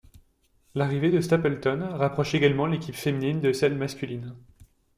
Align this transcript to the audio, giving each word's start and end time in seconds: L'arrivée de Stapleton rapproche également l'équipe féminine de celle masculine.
L'arrivée 0.73 1.11
de 1.11 1.21
Stapleton 1.21 1.89
rapproche 1.95 2.33
également 2.33 2.65
l'équipe 2.65 2.95
féminine 2.95 3.39
de 3.39 3.53
celle 3.53 3.75
masculine. 3.77 4.33